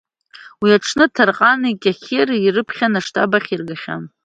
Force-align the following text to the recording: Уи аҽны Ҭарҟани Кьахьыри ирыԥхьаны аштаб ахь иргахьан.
Уи 0.61 0.69
аҽны 0.77 1.05
Ҭарҟани 1.15 1.79
Кьахьыри 1.81 2.37
ирыԥхьаны 2.41 2.97
аштаб 3.01 3.31
ахь 3.37 3.49
иргахьан. 3.53 4.03